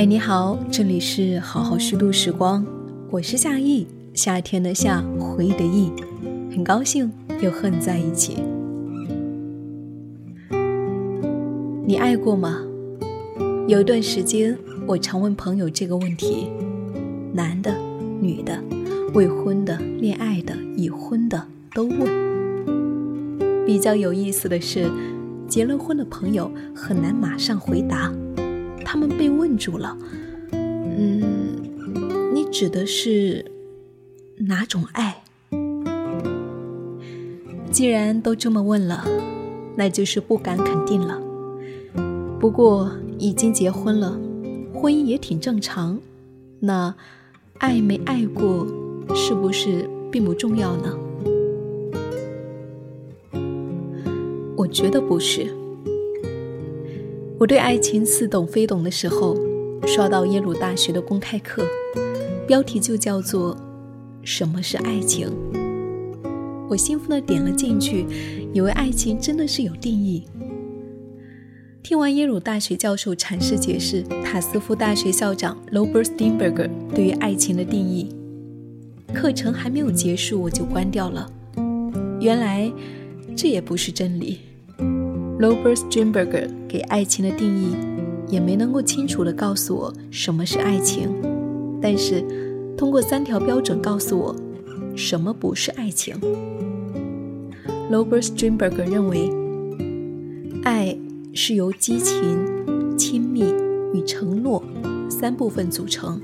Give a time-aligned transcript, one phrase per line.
[0.00, 2.64] 嗨，你好，这里是好好虚度时光，
[3.10, 5.92] 我是夏意，夏天的夏，回忆的忆，
[6.50, 7.12] 很高兴
[7.42, 8.42] 又和你在一起。
[11.84, 12.62] 你爱过吗？
[13.68, 16.48] 有一段时间，我常问朋友这个问题：
[17.34, 17.76] 男的、
[18.22, 18.58] 女的、
[19.12, 23.66] 未婚的、恋爱的、已婚的都问。
[23.66, 24.90] 比较有意思的是，
[25.46, 28.10] 结了婚的朋友很难马上回答。
[28.92, 29.96] 他们被问住了，
[30.50, 31.62] 嗯，
[32.34, 33.44] 你指的是
[34.36, 35.22] 哪种爱？
[37.70, 39.06] 既然都这么问了，
[39.76, 41.22] 那就是不敢肯定了。
[42.40, 44.20] 不过已经结婚了，
[44.74, 45.96] 婚姻也挺正常。
[46.58, 46.92] 那
[47.58, 48.66] 爱没爱过，
[49.14, 50.98] 是不是并不重要呢？
[54.56, 55.46] 我觉得不是。
[57.40, 59.34] 我对爱情似懂非懂的时候，
[59.86, 61.64] 刷到耶鲁大学的公开课，
[62.46, 63.56] 标题就叫做
[64.22, 65.26] “什么是爱情”。
[66.68, 68.04] 我兴奋地点了进去，
[68.52, 70.24] 以为爱情真的是有定义。
[71.82, 78.14] 听完耶鲁大学教授阐释解释塔斯夫大学校长 Robert Steinberger 对于爱情的定义，
[79.14, 81.26] 课程还没有结束我就关掉了。
[82.20, 82.70] 原来
[83.34, 84.40] 这也不是真理。
[85.40, 87.74] Lobers Jimberger 给爱情的定义，
[88.28, 91.08] 也没能够清楚地告诉我什么是爱情，
[91.80, 92.22] 但是
[92.76, 94.36] 通过三条标准告诉我
[94.94, 96.14] 什么不是爱情。
[97.90, 99.30] Lobers Jimberger 认为，
[100.62, 100.94] 爱
[101.32, 103.42] 是由激情、亲密
[103.94, 104.62] 与承诺
[105.08, 106.20] 三部分组成，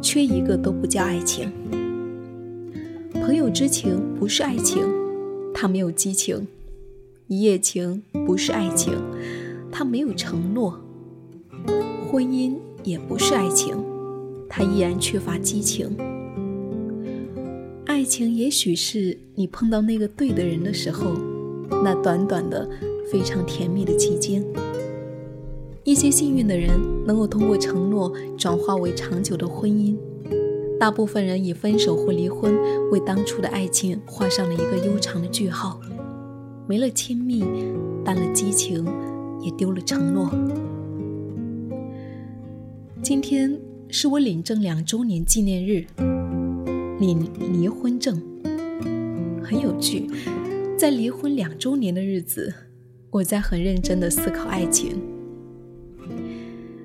[0.00, 1.52] 缺一个都不叫爱情。
[3.12, 4.82] 朋友之情不是爱情，
[5.54, 6.44] 它没有激情。
[7.32, 8.92] 一夜情不是爱情，
[9.70, 10.70] 它没有承诺；
[12.06, 13.74] 婚姻也不是爱情，
[14.50, 15.96] 它依然缺乏激情。
[17.86, 21.14] 爱情也许是你碰到那个对的人的时候，
[21.82, 22.68] 那短短的、
[23.10, 24.44] 非常甜蜜的期间。
[25.84, 29.96] 一些幸运的人能够通过承诺转化为长久的婚姻，
[30.78, 32.54] 大部分人以分手或离婚
[32.90, 35.80] 为当初的爱情画上了一个悠长的句号。
[36.68, 37.44] 没了亲密，
[38.04, 38.84] 淡了激情，
[39.40, 40.30] 也丢了承诺。
[43.02, 43.58] 今天
[43.88, 45.84] 是我领证两周年纪念日，
[47.00, 48.22] 领离婚证，
[49.42, 50.06] 很有趣。
[50.78, 52.54] 在离婚两周年的日子，
[53.10, 55.02] 我在很认真的思考爱情。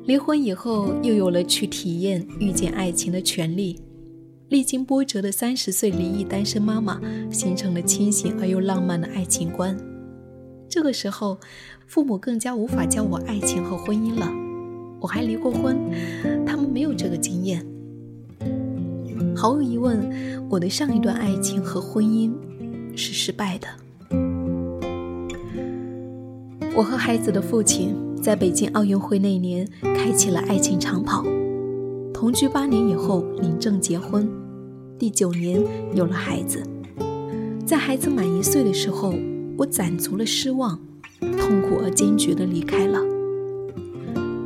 [0.05, 3.79] 离婚以后，又有了去体验遇见爱情的权利。
[4.49, 9.77] 历经波折的三十岁离异单身妈妈，形成了清醒而又浪漫的爱情观。
[10.69, 11.37] 这个时候，
[11.85, 14.31] 父母更加无法教我爱情和婚姻了。
[15.01, 15.77] 我还离过婚，
[16.45, 17.65] 他们没有这个经验。
[19.35, 20.09] 毫无疑问，
[20.49, 22.31] 我的上一段爱情和婚姻
[22.95, 23.67] 是失败的。
[26.73, 31.25] 我和孩子的父亲在北京奥运会那年开启了爱情长跑。
[32.19, 34.27] 同居八年以后领证结婚，
[34.97, 35.63] 第九年
[35.93, 36.63] 有了孩子。
[37.63, 39.13] 在孩子满一岁的时候，
[39.55, 40.79] 我攒足了失望，
[41.19, 42.99] 痛苦而坚决地离开了。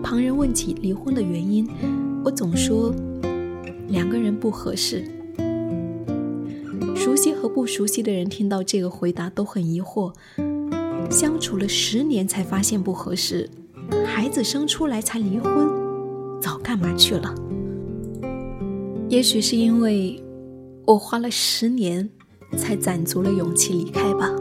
[0.03, 1.65] 旁人问起离婚的原因，
[2.25, 2.93] 我总说
[3.87, 5.05] 两个人不合适。
[6.93, 10.11] 熟悉和不熟悉的人听到这个回答都很疑惑：
[11.09, 13.49] 相处了十年才发现不合适，
[14.05, 17.33] 孩子生出来才离婚，早干嘛去了？
[19.11, 20.23] 也许是因为
[20.85, 22.09] 我花了十年
[22.55, 24.33] 才攒足了勇气离开吧。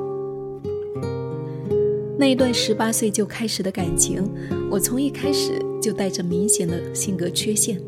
[2.17, 4.23] 那一段十八岁就开始的感情，
[4.71, 7.83] 我从一开始就带着明显的性格缺陷，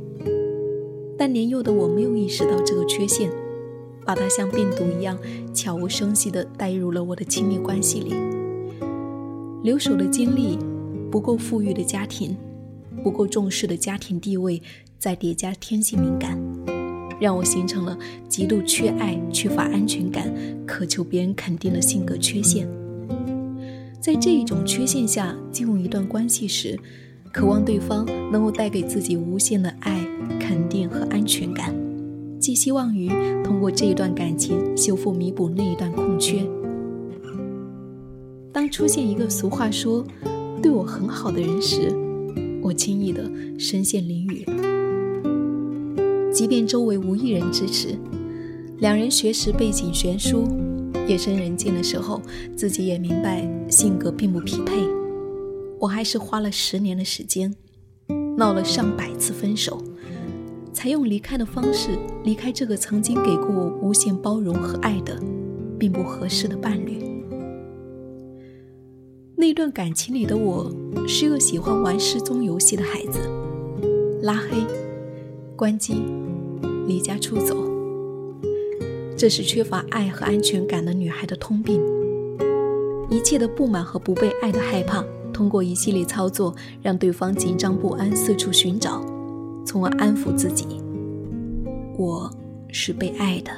[1.17, 3.31] 但年幼的我没有意识到这个缺陷，
[4.05, 5.17] 把它像病毒一样
[5.55, 8.13] 悄无声息地带入了我的亲密关系里。
[9.63, 10.59] 留守的经历，
[11.13, 12.37] 不够富裕的家庭，
[13.05, 14.61] 不够重视的家庭地位，
[14.99, 16.37] 再叠加天性敏感。
[17.23, 17.97] 让我形成了
[18.29, 20.29] 极度缺爱、缺乏安全感、
[20.67, 22.67] 渴求别人肯定的性格缺陷。
[24.01, 26.77] 在这一种缺陷下进入一段关系时，
[27.33, 30.05] 渴望对方能够带给自己无限的爱、
[30.41, 31.73] 肯定和安全感，
[32.41, 33.09] 寄希望于
[33.45, 36.45] 通过这一段感情修复、弥补那一段空缺。
[38.53, 40.05] 当出现一个俗话说
[40.61, 41.89] “对我很好的人”时，
[42.61, 44.45] 我轻易的身陷囹圄。
[46.33, 47.99] 即便周围无一人支持，
[48.79, 50.45] 两人学识背景悬殊，
[51.07, 52.23] 夜深人静的时候，
[52.57, 54.89] 自己也明白性格并不匹配。
[55.79, 57.55] 我还是花了十年的时间，
[58.39, 59.83] 闹了上百次分手，
[60.73, 61.91] 才用离开的方式
[62.25, 65.21] 离开这个曾经给过我无限包容和爱的，
[65.79, 67.03] 并不合适的伴侣。
[69.37, 70.73] 那段感情里的我，
[71.07, 73.19] 是个喜欢玩失踪游戏的孩子，
[74.23, 74.65] 拉黑、
[75.63, 76.03] 关机、
[76.89, 77.57] 离家出走，
[79.17, 81.81] 这是缺乏爱和安全感的女孩的通病。
[83.09, 89.07] 一切的不满和不被爱的害怕，通过一系列操作，让对方紧张不安，四处寻找，
[89.65, 90.67] 从而安抚自己。
[91.97, 92.29] 我
[92.67, 93.53] 是被爱的。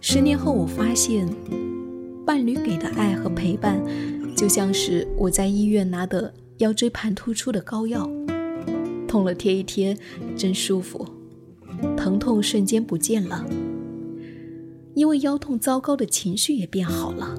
[0.00, 1.28] 十年后，我发现，
[2.26, 3.80] 伴侣给的爱和陪伴，
[4.36, 8.10] 就像是我在医院拿的腰椎盘突出的膏药，
[9.08, 9.96] 痛了贴一贴，
[10.36, 11.04] 真舒服，
[11.96, 13.44] 疼痛瞬间不见了。
[14.94, 17.34] 因为腰痛糟糕的情绪也变好了，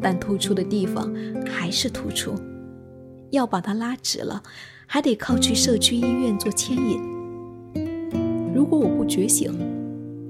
[0.00, 1.12] 但突出的地方
[1.46, 2.34] 还是突出，
[3.30, 4.42] 要把它拉直了，
[4.86, 7.00] 还得靠去社区医院做牵引。
[8.54, 9.52] 如果我不觉醒，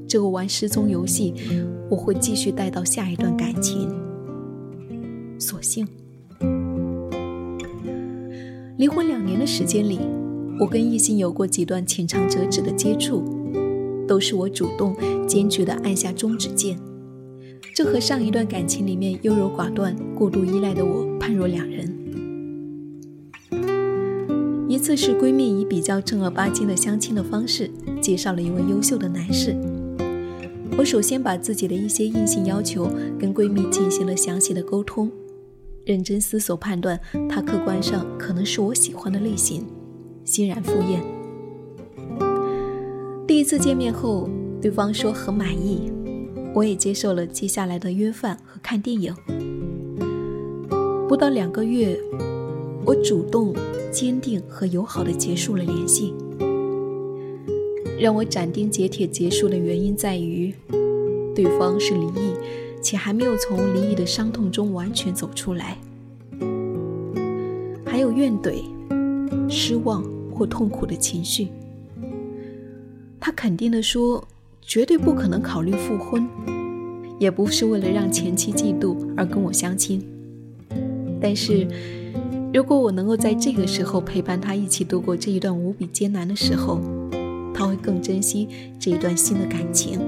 [0.08, 1.34] 这个玩失踪游戏，
[1.90, 3.90] 我会继续带到下一段感情。
[5.38, 5.86] 所幸，
[8.78, 10.00] 离婚两年的时间里，
[10.60, 13.22] 我跟异性有过几段浅尝辄止的接触。
[14.08, 14.94] 都是我主动、
[15.26, 16.76] 坚决地按下终止键，
[17.74, 21.90] 这和上一段感情里面优柔寡断、过度依赖的我判若两人。
[24.68, 27.70] 一次是闺蜜以比较正儿八经的相亲的方式
[28.02, 29.56] 介绍了一位优秀的男士，
[30.76, 35.10] 我首先把自己的一些硬性要求跟闺蜜进行了详细的沟通，
[35.86, 37.00] 认真思索判断
[37.30, 39.64] 他客观上可能是我喜欢的类型，
[40.24, 41.02] 欣然赴宴。
[43.26, 44.28] 第一次见面后，
[44.60, 45.90] 对方说很满意，
[46.54, 49.14] 我也接受了接下来的约饭和看电影。
[51.08, 51.98] 不到两个月，
[52.84, 53.54] 我主动、
[53.90, 56.14] 坚定和友好的结束了联系。
[57.98, 60.52] 让我斩钉截铁结束的原因在于，
[61.34, 62.34] 对方是离异，
[62.82, 65.78] 且还没有从离异的伤痛中完全走出来，
[67.84, 68.64] 还有怨怼、
[69.52, 70.02] 失望
[70.32, 71.48] 或痛苦的情绪。
[73.20, 74.26] 他肯定地说
[74.62, 76.26] ：“绝对不可能考虑复婚，
[77.20, 80.02] 也不是为了让前妻嫉妒而跟我相亲。
[81.20, 81.68] 但是，
[82.52, 86.80] 如果我能够在这个时候陪伴他一起度过这一段无比艰难的时候，
[87.54, 88.48] 他会更珍惜
[88.80, 90.00] 这一段新的感情。”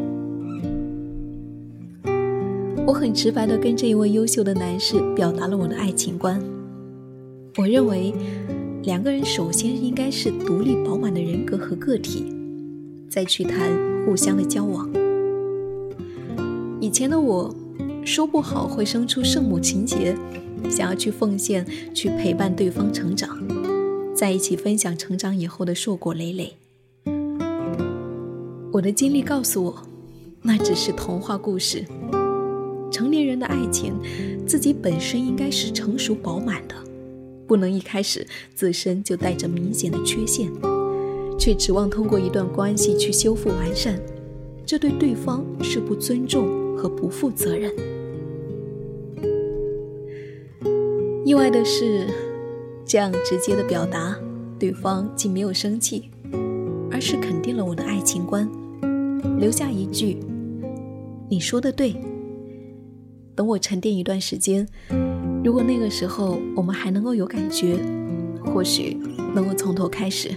[2.86, 6.42] 我很直白地跟这一位优秀的男士表达了我的爱情观。
[7.56, 8.12] 我认为，
[8.84, 12.32] 两个人首先应该是独立饱满的人格和个体。
[13.08, 13.70] 再去谈
[14.04, 14.90] 互相的交往。
[16.80, 17.54] 以前的我，
[18.04, 20.14] 说不好会生出圣母情节，
[20.68, 21.64] 想要去奉献、
[21.94, 23.38] 去陪伴对方成长，
[24.14, 26.52] 在一起分享成长以后的硕果累累。
[28.72, 29.82] 我的经历告诉我，
[30.42, 31.84] 那只是童话故事。
[32.90, 33.94] 成年人的爱情，
[34.44, 36.74] 自己本身应该是成熟饱满的，
[37.46, 40.50] 不能一开始自身就带着明显的缺陷。
[41.36, 44.00] 却指望通过一段关系去修复完善，
[44.64, 47.70] 这对对方是不尊重和不负责任。
[51.24, 52.06] 意外的是，
[52.86, 54.16] 这样直接的表达，
[54.58, 56.08] 对方既没有生气，
[56.90, 58.48] 而是肯定了我的爱情观，
[59.38, 60.18] 留下一句
[61.28, 61.94] ：“你说的对。”
[63.34, 64.66] 等我沉淀一段时间，
[65.44, 67.78] 如果那个时候我们还能够有感觉，
[68.42, 68.96] 或许
[69.34, 70.34] 能够从头开始。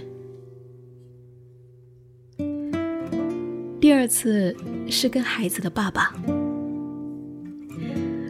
[3.80, 4.54] 第二次
[4.90, 6.12] 是跟孩子的爸爸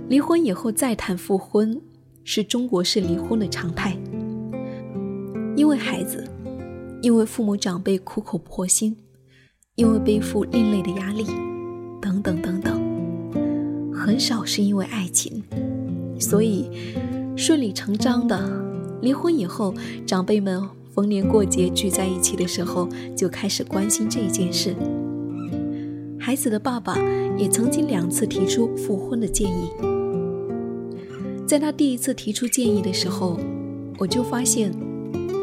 [0.09, 1.83] 离婚以后再谈复婚，
[2.23, 3.99] 是中国式离婚的常态。
[5.57, 6.25] 因为孩子，
[7.03, 8.97] 因为父母长辈苦口婆心，
[9.75, 11.25] 因为背负另类的压力，
[12.01, 15.43] 等等等等，很少是因为爱情。
[16.19, 16.71] 所以
[17.37, 18.51] 顺理成章的，
[19.01, 19.75] 离婚以后，
[20.07, 20.63] 长辈们
[20.95, 24.75] 逢年过节聚在一起的时候，就开始关心这件事。
[26.19, 26.99] 孩子的爸爸
[27.39, 29.71] 也曾经两次提出复婚的建议。
[31.47, 33.39] 在他第一次提出建议的时候，
[33.97, 34.71] 我就发现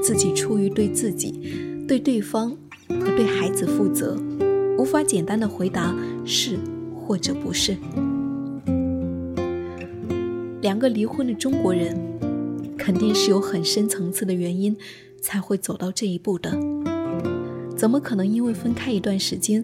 [0.03, 2.51] 自己出于对自己、对对方
[2.89, 4.15] 和对孩子负责，
[4.77, 6.60] 无法简单的回答是
[6.96, 7.75] 或者不是。
[10.65, 11.95] 两个离婚的中国人，
[12.75, 14.75] 肯定是有很深层次的原因
[15.22, 16.50] 才会走到这一步的。
[17.77, 19.63] 怎么可能因为分开一段时间，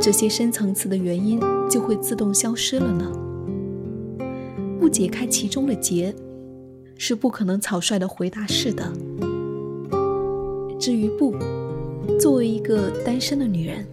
[0.00, 1.38] 这些深层次的原因
[1.68, 3.12] 就会自动消失了呢？
[4.80, 6.14] 不解开其中的结，
[6.96, 8.90] 是不可能草率的回答是的。
[10.80, 11.36] 至于不，
[12.18, 13.86] 作为一个单身的女人，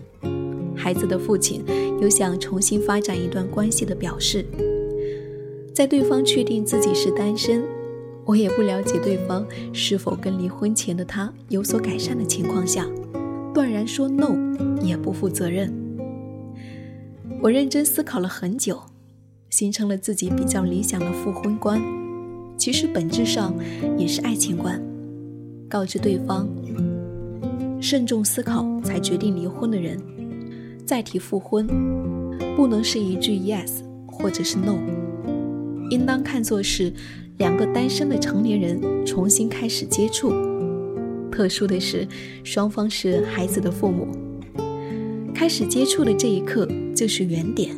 [0.73, 1.65] 孩子的父亲
[2.01, 4.45] 有想重新发展一段关系的表示。
[5.75, 7.61] 在对方确定自己是单身，
[8.23, 12.87] 我也不了解对方是否跟离婚前的他有所改善的情况下，
[13.53, 14.37] 断然说 no
[14.81, 15.73] 也不负责任。
[17.41, 18.81] 我认真思考了很久，
[19.49, 21.81] 形成了自己比较理想的复婚观，
[22.55, 23.53] 其实本质上
[23.97, 24.81] 也是爱情观。
[25.67, 26.47] 告知对方，
[27.81, 30.01] 慎重思考才决定离婚的人，
[30.85, 31.67] 再提复婚，
[32.55, 34.79] 不能是一句 yes 或者是 no。
[35.89, 36.91] 应当看作是
[37.37, 40.31] 两个单身的成年人重新开始接触。
[41.31, 42.07] 特殊的是，
[42.43, 44.07] 双方是孩子的父母，
[45.33, 47.75] 开始接触的这一刻就是原点。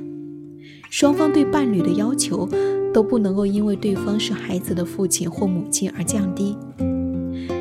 [0.90, 2.48] 双方对伴侣的要求
[2.94, 6.56] 都不能够因为对方是孩子的父亲或母亲而降低。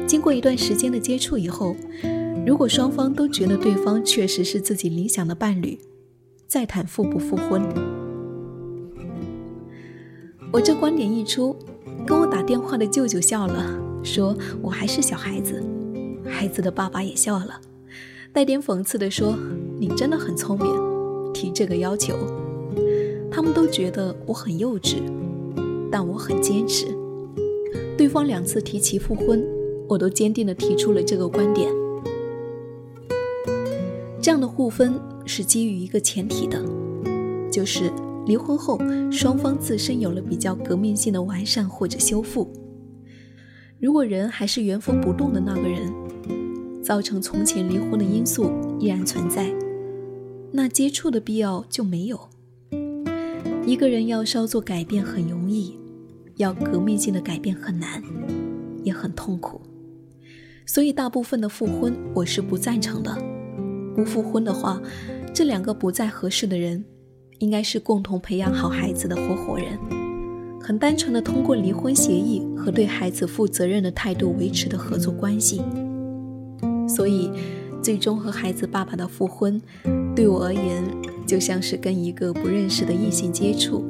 [0.06, 1.74] 经过一段时间的接触以后，
[2.46, 5.78] 如果双方都觉得对方确实是自己理想的伴侣，
[6.46, 8.05] 再谈复不复婚。
[10.52, 11.54] 我这观点一出，
[12.06, 15.62] 跟我打电话的舅舅笑了，说我还是小孩子。
[16.24, 17.60] 孩子的爸爸也笑了，
[18.32, 19.36] 带点讽刺的说
[19.78, 22.14] ：“你真的很聪明，提这个要求。”
[23.30, 24.96] 他们都觉得我很幼稚，
[25.90, 26.86] 但我很坚持。
[27.98, 29.44] 对方两次提起复婚，
[29.88, 31.70] 我都坚定地提出了这个观点。
[34.22, 36.64] 这样的互分是基于一个前提的，
[37.50, 37.92] 就是。
[38.26, 38.78] 离婚后，
[39.10, 42.52] 双方自身有了比较革命性的完善或者修复。
[43.78, 45.92] 如果人还是原封不动的那个人，
[46.82, 49.52] 造成从前离婚的因素依然存在，
[50.52, 52.18] 那接触的必要就没有。
[53.64, 55.76] 一个人要稍作改变很容易，
[56.36, 58.02] 要革命性的改变很难，
[58.82, 59.60] 也很痛苦。
[60.64, 63.16] 所以，大部分的复婚我是不赞成的。
[63.94, 64.80] 不复婚的话，
[65.32, 66.84] 这两个不再合适的人。
[67.38, 69.78] 应该是共同培养好孩子的合伙人，
[70.60, 75.60] 很单纯的通过离婚协议和对孩子负责任的态度维持的合作关系。
[76.88, 77.30] 所以，
[77.82, 79.60] 最终和孩子爸爸的复婚，
[80.14, 80.82] 对我而言
[81.26, 83.84] 就像是跟一个不认识的异性接触。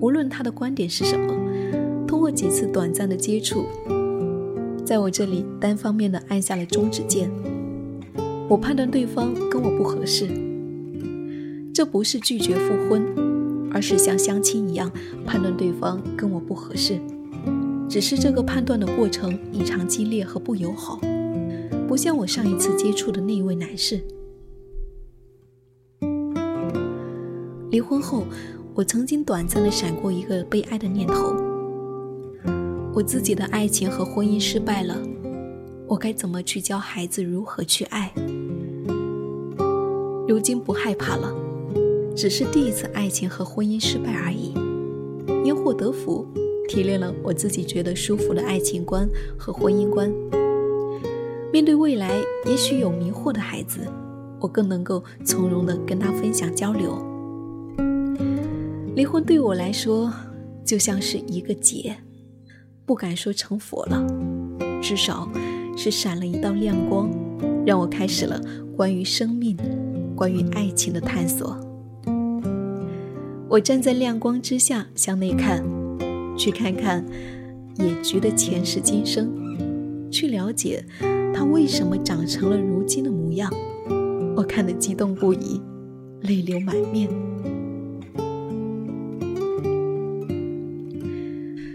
[0.00, 3.66] 无论他的观点是什么，通过几次短暂的接触，
[4.86, 7.30] 在我这里单方面的按下了终止键。
[8.48, 10.49] 我判断对方跟我不合适。
[11.80, 14.92] 这不是拒绝复婚，而是像相亲一样
[15.24, 17.00] 判断对方跟我不合适。
[17.88, 21.00] 只是这个判断的过程异常激烈和不友好，
[21.88, 23.98] 不像我上一次接触的那位男士。
[27.70, 28.26] 离婚后，
[28.74, 31.34] 我曾经短暂的闪过一个悲哀的念头：
[32.92, 35.00] 我自己的爱情和婚姻失败了，
[35.86, 38.12] 我该怎么去教孩子如何去爱？
[40.28, 41.34] 如今不害怕了。
[42.14, 44.52] 只是第一次爱情和婚姻失败而已，
[45.44, 46.26] 因祸得福，
[46.68, 50.12] 提炼了我自己觉得舒服的爱情观和婚姻观。
[51.52, 53.80] 面对未来也许有迷惑的孩子，
[54.38, 56.98] 我更能够从容地跟他分享交流。
[58.94, 60.12] 离婚对我来说
[60.64, 61.96] 就像是一个劫，
[62.84, 64.06] 不敢说成佛了，
[64.82, 65.28] 至少
[65.76, 67.10] 是闪了一道亮光，
[67.64, 68.40] 让我开始了
[68.76, 69.56] 关于生命、
[70.14, 71.58] 关于爱情的探索。
[73.50, 75.60] 我站在亮光之下向内看，
[76.38, 77.04] 去看看
[77.78, 79.28] 野菊的前世今生，
[80.08, 80.84] 去了解
[81.34, 83.52] 它为什么长成了如今的模样。
[84.36, 85.60] 我看得激动不已，
[86.20, 87.10] 泪流满面。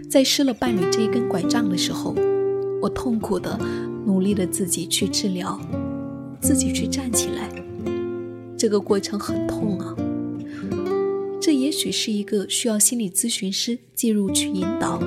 [0.08, 2.14] 在失了伴侣这一根拐杖的时候，
[2.80, 3.60] 我痛苦的
[4.06, 5.60] 努力的自己去治疗，
[6.40, 7.50] 自己去站起来。
[8.56, 9.94] 这个过程很痛啊。
[11.76, 14.98] 许是一个需要心理咨询师介入去引导，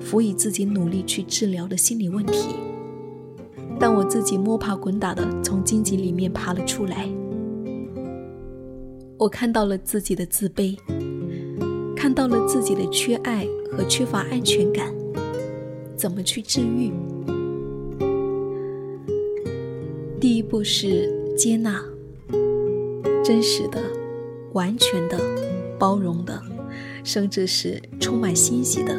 [0.00, 2.54] 辅以自己努力去治疗的心理问题。
[3.80, 7.08] 但我自己摸爬滚打的从荆棘里面爬了出来，
[9.18, 10.78] 我看到了自己的自卑，
[11.96, 14.94] 看到了自己的缺爱和缺乏安全感，
[15.96, 16.92] 怎么去治愈？
[20.20, 21.82] 第一步是接纳，
[23.24, 23.82] 真实的，
[24.52, 25.18] 完全的。
[25.82, 26.40] 包容的，
[27.02, 28.96] 甚至是充满欣喜的，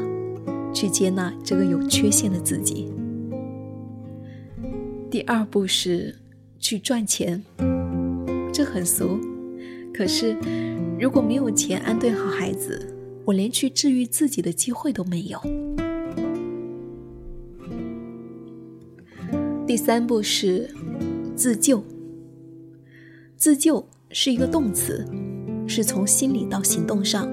[0.73, 2.91] 去接纳这个有缺陷的自己。
[5.09, 6.13] 第二步是
[6.59, 7.41] 去赚钱，
[8.51, 9.17] 这很俗，
[9.93, 10.35] 可是
[10.99, 15.39] 如果没有钱安顿好孩子，我连去治愈自己的机会都没有。
[19.65, 20.69] 第三步是
[21.33, 21.81] 自救。
[23.37, 25.05] 自救是一个动词，
[25.73, 27.27] 是从心理到行动上，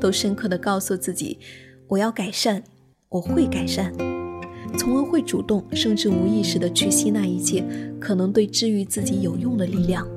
[0.00, 1.38] 都深刻的告诉自己，
[1.86, 2.64] 我要改善，
[3.10, 3.92] 我会改善，
[4.78, 7.62] 从而会主动甚至无意识的去吸纳一切
[8.00, 10.08] 可能对治愈自己有用的力量。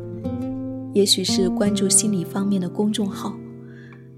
[0.94, 3.38] 也许是关注心理方面的公众号，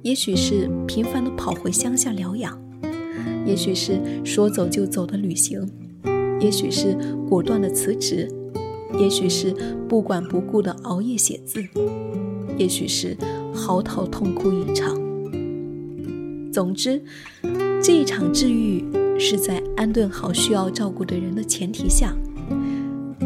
[0.04, 2.56] 也许是频繁的跑回乡下疗养，
[3.48, 5.68] 也许是说走就走的旅行，
[6.40, 6.96] 也许是
[7.28, 8.30] 果断的辞职，
[9.00, 9.56] 也许是
[9.88, 11.64] 不管不顾的熬夜写字，
[12.58, 13.16] 也许是
[13.54, 14.96] 嚎啕痛哭一场。
[16.52, 17.02] 总之，
[17.82, 18.84] 这一场治愈
[19.20, 22.16] 是在安顿好需要照顾的人的前提下，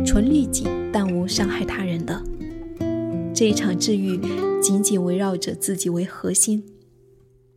[0.06, 2.22] 纯利己但无伤害他人的。
[3.34, 4.20] 这一场治愈，
[4.62, 6.64] 紧紧围绕着自己为核心，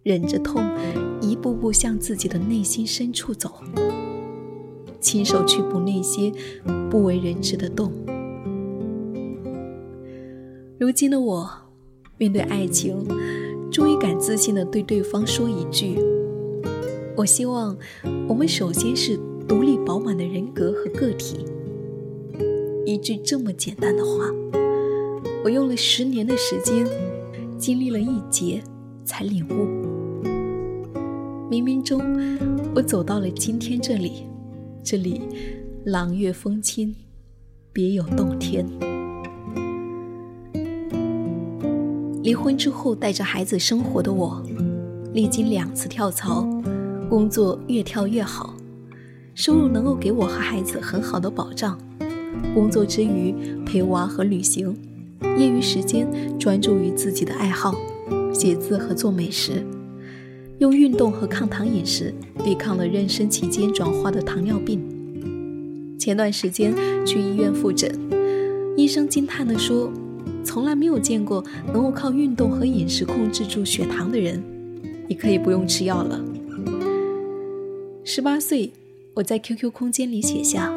[0.02, 0.62] 忍着痛，
[1.20, 3.52] 一步步向自己的内心深处走，
[5.00, 6.32] 亲手去补那些
[6.88, 7.92] 不为人知的洞。
[10.86, 11.50] 如今的我，
[12.16, 13.04] 面对爱情，
[13.72, 15.98] 终于敢自信的对对方说一句
[17.18, 17.76] ：“我希望
[18.28, 21.44] 我们首先是独立饱满的人格和个体。”
[22.86, 24.30] 一句这么简单的话。
[25.42, 26.86] 我用了十年的时间，
[27.58, 28.62] 经历了一劫，
[29.04, 29.66] 才领悟。
[31.50, 32.00] 冥冥中，
[32.76, 34.28] 我走到了今天这里，
[34.84, 35.20] 这里
[35.84, 36.94] 朗月风清，
[37.72, 38.64] 别有洞天。
[42.26, 44.42] 离婚之后带着孩子生活的我，
[45.12, 46.44] 历经两次跳槽，
[47.08, 48.56] 工作越跳越好，
[49.32, 51.78] 收入能够给我和孩子很好的保障。
[52.52, 53.32] 工作之余
[53.64, 54.76] 陪娃和旅行。
[55.38, 57.76] 业余时间专注于自己的爱好，
[58.34, 59.64] 写字和做美食，
[60.58, 64.80] 用运动和抗糖饮食抵抗了妊娠期间转化的糖尿病。
[65.96, 66.74] 前段时间
[67.06, 67.88] 去医院复诊，
[68.76, 69.88] 医生惊叹地说
[70.46, 74.40] ：“从来没有见过能够靠运动和饮食控制住血糖的人，
[75.08, 76.24] 你可以不用吃药了。”
[78.04, 78.70] 十八岁，
[79.14, 80.72] 我在 QQ 空间里写下：“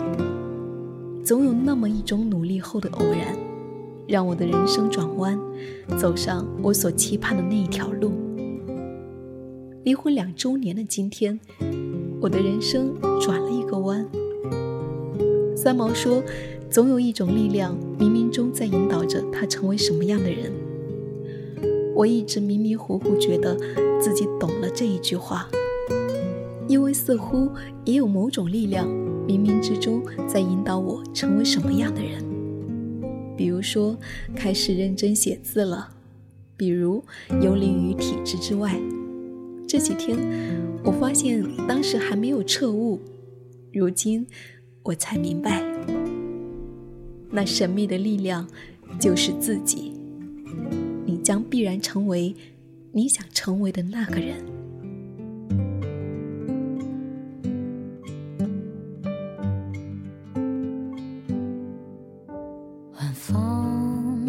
[1.24, 3.38] 总有那么一种努力后的偶然。”
[4.10, 5.40] 让我的人生转弯，
[5.96, 8.12] 走上我所期盼的那一条路。
[9.84, 11.40] 离婚两周年的今天，
[12.20, 14.04] 我的人生转了一个弯。
[15.56, 16.24] 三毛说
[16.70, 20.52] ：“总有一种力量，冥冥中在引导着他成为什么样的人。”
[21.96, 23.58] 我一直迷迷糊糊觉得
[24.00, 25.50] 自己懂了这一句话，
[26.68, 27.50] 因为似乎
[27.84, 28.88] 也有某种力量，
[29.28, 32.24] 冥冥之中在引导我成为什么样的人。
[33.36, 33.98] 比如说，
[34.36, 35.90] 开始认真写字了；
[36.56, 37.04] 比如
[37.42, 38.80] 游离于体制之外。
[39.68, 40.18] 这几天，
[40.84, 43.00] 我发现当时还没有彻悟，
[43.74, 44.26] 如今
[44.84, 45.64] 我才明白，
[47.32, 48.48] 那神秘的力量
[49.00, 49.94] 就是自己。
[51.06, 52.36] 你将必然成为
[52.92, 54.38] 你想成为的那个人。
[62.94, 64.26] 晚风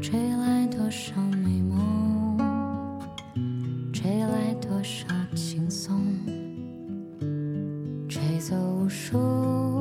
[0.00, 2.38] 吹来多少美梦
[3.92, 6.00] 吹来多少轻松
[8.08, 9.75] 吹走无数